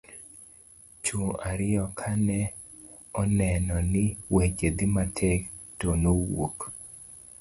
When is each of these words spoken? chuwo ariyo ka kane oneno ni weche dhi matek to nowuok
chuwo 1.03 1.29
ariyo 1.49 1.85
ka 1.87 1.93
kane 1.99 2.39
oneno 3.21 3.75
ni 3.91 4.05
weche 4.35 4.67
dhi 4.77 4.87
matek 4.95 5.41
to 5.79 5.89
nowuok 6.01 6.57